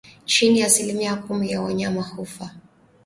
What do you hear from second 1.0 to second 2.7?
kumi ya wanyama hufa